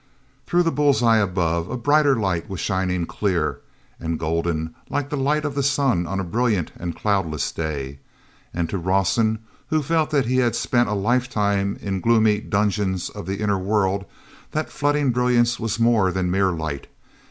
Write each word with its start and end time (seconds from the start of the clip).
Through 0.47 0.63
the 0.63 0.71
bull's 0.71 1.03
eyes 1.03 1.21
above, 1.21 1.69
a 1.69 1.77
brighter 1.77 2.15
light 2.15 2.49
was 2.49 2.59
shining, 2.59 3.05
clear 3.05 3.61
and 3.99 4.17
golden, 4.17 4.73
like 4.89 5.09
the 5.11 5.15
light 5.15 5.45
of 5.45 5.53
the 5.53 5.61
sun 5.61 6.07
on 6.07 6.19
a 6.19 6.23
brilliant 6.23 6.71
and 6.75 6.95
cloudless 6.95 7.51
day. 7.51 7.99
And 8.51 8.67
to 8.71 8.79
Rawson, 8.79 9.43
who 9.67 9.83
felt 9.83 10.09
that 10.09 10.25
he 10.25 10.37
had 10.37 10.55
spent 10.55 10.89
a 10.89 10.93
lifetime 10.95 11.77
in 11.83 11.97
the 11.97 12.01
gloomy 12.01 12.39
dungeons 12.41 13.11
of 13.11 13.27
that 13.27 13.39
inner 13.39 13.59
world, 13.59 14.05
that 14.53 14.71
flooding 14.71 15.11
brilliance 15.11 15.59
was 15.59 15.79
more 15.79 16.11
than 16.11 16.31
mere 16.31 16.49
light. 16.51 16.87